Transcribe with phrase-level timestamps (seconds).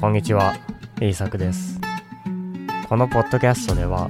[0.00, 0.54] こんにちは、
[1.00, 1.80] イーサクです。
[2.88, 4.08] このポッドキャストでは、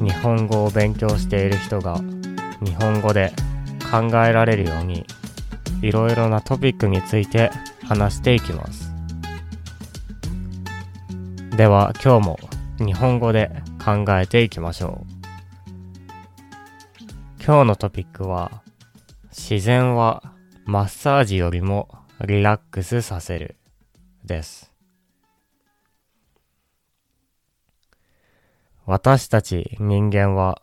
[0.00, 1.98] 日本語を勉強している人が
[2.62, 3.32] 日本語で
[3.90, 5.04] 考えられるように、
[5.82, 7.50] いろいろなトピックについて
[7.82, 8.92] 話していきます。
[11.56, 12.38] では今日も
[12.78, 13.50] 日本語で
[13.84, 15.12] 考えていきましょう。
[17.44, 18.62] 今日のトピックは、
[19.32, 20.22] 自然は
[20.66, 21.88] マッサージよりも
[22.24, 23.56] リラックスさせる
[24.24, 24.69] です。
[28.90, 30.60] 私たち人間は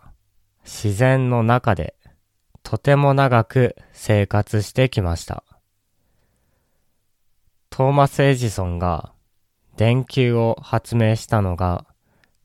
[0.65, 1.95] 自然の中で
[2.61, 5.45] とても長く生活してきました。
[7.69, 9.13] トーマス・エジソンが
[9.77, 11.85] 電球を発明したのが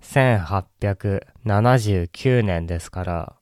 [0.03, 3.35] 1879年ですから、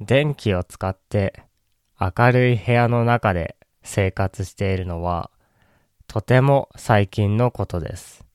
[0.00, 1.42] 電気を使って
[1.98, 5.32] 明るい部屋の中で生活しているのは
[6.06, 8.29] とても最近のことです。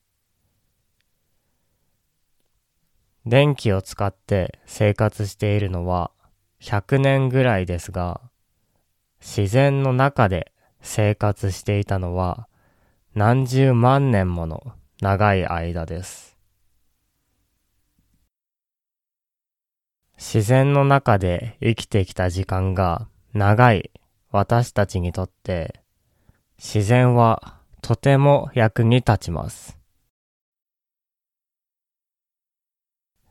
[3.25, 6.11] 電気を使って生活しているのは
[6.61, 8.21] 100年ぐらいですが、
[9.19, 12.47] 自然の中で生活していたのは
[13.15, 16.37] 何十万年もの長い間です。
[20.17, 23.91] 自然の中で生きてきた時間が長い
[24.31, 25.81] 私たちにとって
[26.57, 29.77] 自然はとても役に立ちます。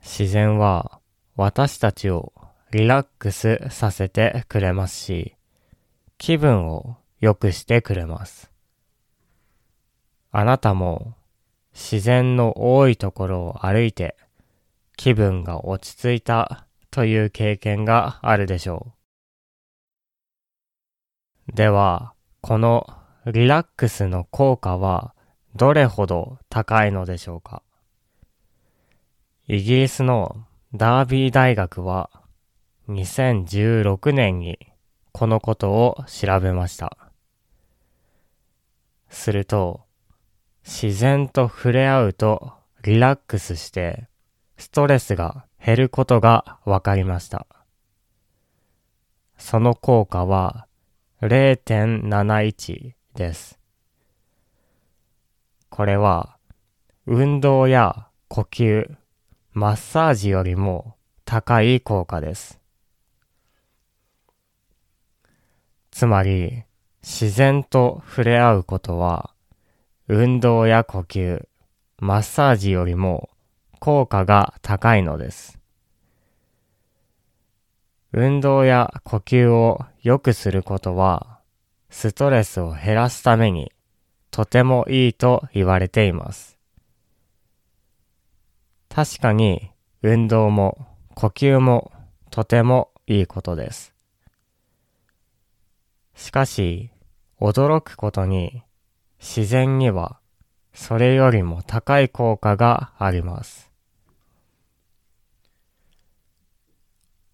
[0.06, 1.00] 自然は
[1.34, 2.34] 私たちを
[2.70, 5.34] リラックスさせてくれますし、
[6.19, 8.52] 気分を良くしてくれます。
[10.30, 11.14] あなたも
[11.72, 14.14] 自然の多いところを歩いて
[14.96, 18.92] 気分が落ち着いたという経験があるでしょ
[21.48, 21.52] う。
[21.56, 22.86] では、この
[23.27, 25.14] リラックスの効果は
[25.56, 27.62] どれほど高いのでしょうか？
[29.46, 32.08] イギリスのダービー大学は
[32.88, 34.58] 2016年に
[35.12, 36.96] このことを調べました。
[39.10, 39.83] すると、
[40.64, 42.54] 自然と触れ合うと
[42.84, 44.08] リラックスして
[44.56, 47.46] ストレスが減ることが分かりました。
[49.36, 50.66] その効果は
[51.20, 53.58] 0.71です。
[55.68, 56.38] これは
[57.06, 58.96] 運動や呼吸、
[59.56, 62.60] マッサージよりも高い効果です。
[65.92, 66.64] つまり
[67.04, 69.30] 自然と触れ合うことは
[70.08, 71.46] 運動や呼吸、
[71.98, 73.30] マッサージよりも
[73.78, 75.60] 効果が高いのです。
[78.12, 81.38] 運動や呼吸を良くすることは、
[81.90, 83.70] ストレスを減らすために
[84.32, 86.53] とてもいいと言われています。
[88.94, 89.72] 確かに
[90.02, 91.90] 運動も呼吸も
[92.30, 93.92] とてもいいことです。
[96.14, 96.90] しかし、
[97.40, 98.62] 驚くことに
[99.18, 100.20] 自然には
[100.74, 103.68] それよりも高い効果があります。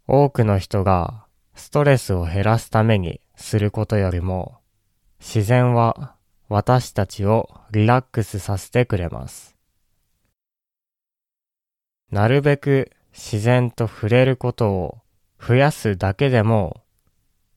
[0.06, 4.60] 多くの人がストレスを減らすためにすることよりも
[5.18, 6.14] 自然は
[6.48, 9.59] 私たちをリラックスさせてくれます。
[12.10, 14.98] なるべく自然と触れることを
[15.40, 16.82] 増やすだけでも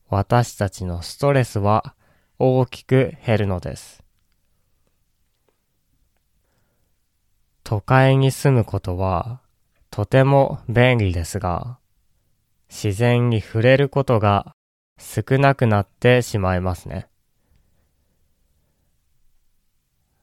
[0.08, 1.94] 私たちのストレスは
[2.38, 4.02] 大きく減るのです。
[7.64, 9.40] 都会に住むことは
[9.90, 11.78] とても便利ですが、
[12.68, 14.54] 自然に触れることが
[14.98, 17.08] 少なくなってしまいますね。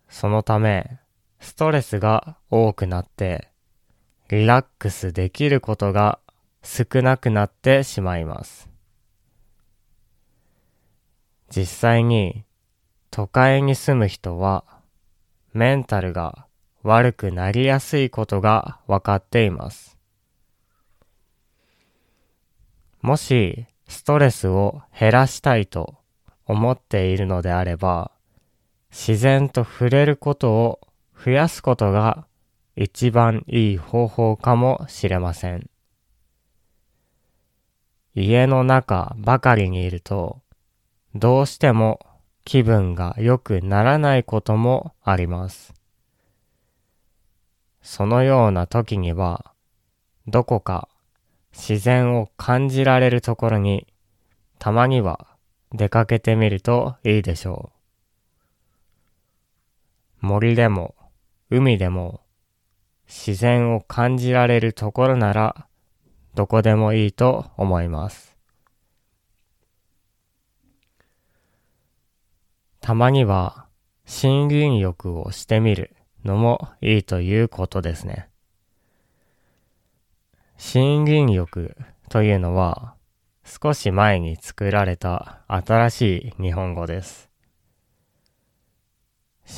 [0.10, 1.00] そのため、
[1.40, 3.51] ストレスが多くなって、
[4.32, 6.18] リラックスできることが
[6.64, 8.70] 少なくなってしまいます。
[11.50, 12.46] 実際に
[13.10, 14.64] 都会に住む人は
[15.52, 16.48] メンタルが
[16.82, 19.98] 悪くなりやすいことがわかっています。
[23.02, 25.96] もしストレスを減らしたいと
[26.46, 28.12] 思っているのであれば、
[28.92, 30.80] 自然と触れることを
[31.22, 32.26] 増やすことが
[32.76, 35.70] 一番いい方法かもしれません。
[38.14, 40.42] 家の中ばかりにいると、
[41.16, 42.00] どうしても
[42.46, 45.74] 気分が良くならないこともあります。
[47.82, 49.54] そのような時には、
[50.28, 50.88] どこか
[51.52, 53.88] 自然を感じられるところに、
[54.60, 55.28] たまには
[55.74, 57.72] 出かけてみるといいでしょ
[60.22, 60.26] う。
[60.26, 60.96] 森でも
[61.50, 62.22] 海でも
[63.14, 65.68] 自然を感じられるところなら
[66.34, 68.38] どこでもいいと思います。
[72.80, 73.68] たまには
[74.06, 75.94] 森林浴をしてみる
[76.24, 78.30] のもいいということですね。
[80.74, 81.76] 森林浴
[82.08, 82.96] というのは
[83.44, 87.30] 少し前に作られた新しい日本語です。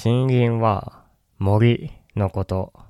[0.04, 1.04] 森林は
[1.38, 2.83] 森のこと。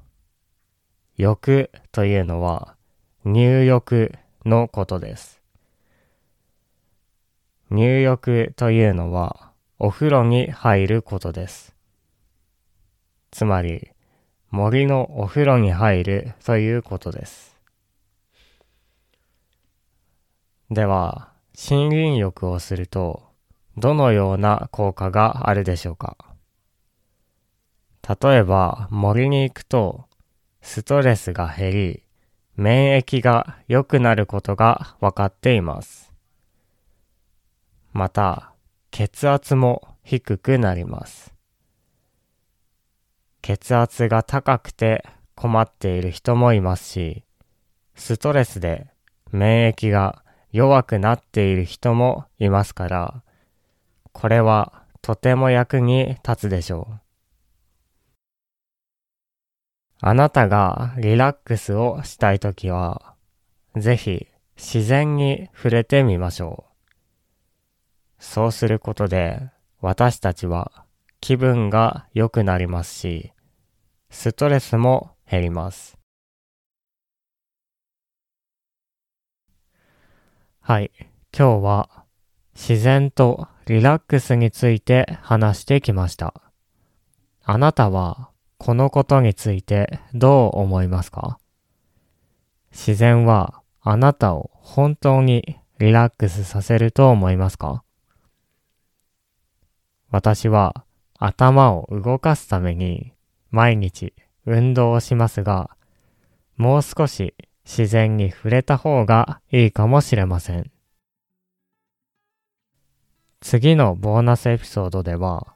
[1.17, 2.75] 浴というのは
[3.23, 4.13] 入浴
[4.45, 5.41] のことです。
[7.69, 11.75] 入浴というのはお風呂に入ることです。
[13.31, 13.89] つまり
[14.49, 17.57] 森のお風呂に入るということです。
[20.69, 21.29] では、
[21.69, 23.23] 森林浴をすると
[23.77, 26.17] どのような効果があるでしょうか？
[28.21, 30.05] 例えば森に行くと
[30.65, 32.03] ストレスが減り
[32.55, 36.11] 免疫が良くなることが分かっています。
[37.91, 38.53] また
[38.89, 41.33] 血圧も低くなります。
[43.41, 45.05] 血圧が高くて
[45.35, 47.23] 困っている人もいますし、
[47.93, 48.87] ストレスで
[49.31, 53.21] 免疫が弱くなっている人もいますから、
[54.13, 57.02] これはとても役に立つでしょう。
[59.99, 63.15] あなたがリラックスをしたいときは、
[63.75, 66.73] ぜひ自然に触れてみましょう。
[68.19, 69.49] そうすることで
[69.81, 70.85] 私たちは
[71.19, 73.31] 気分が良くなりますし、
[74.09, 75.97] ストレスも減ります。
[80.61, 80.91] はい。
[81.37, 81.89] 今日は
[82.53, 86.33] 自然とリラックスについて話してきました。
[87.43, 88.29] あなたは
[88.65, 91.37] このことについてどう思いますか？
[92.71, 97.83] 自然はあなたを本当にリラックスさせると思いますか？
[100.11, 100.85] 私は
[101.19, 103.11] 頭を動かすために
[103.51, 104.13] 毎日
[104.45, 105.69] 運動をしますが、
[106.55, 110.71] もう少し自然に触れた方がいいかもしれません。
[113.41, 115.53] 次のボーナスエピソードでは、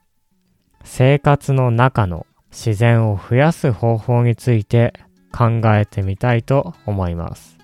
[0.83, 2.27] 生活の中の
[2.57, 4.94] 自然を増やす方法について
[5.31, 7.59] 考えてみたいと思います。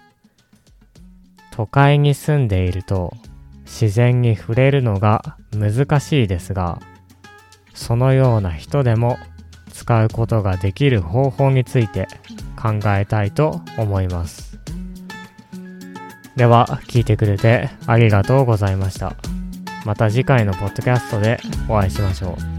[1.50, 3.12] 都会に住んでいると
[3.66, 6.80] 自然に触れるのが難しいですが、
[7.74, 9.18] そのような人でも
[9.72, 12.08] 使うことができる方法について
[12.56, 14.60] 考えたいと思います。
[16.36, 19.16] では、聞いてくれてありがとうございました。
[19.86, 22.53] また次回のポッドキャストでお会いしましょう。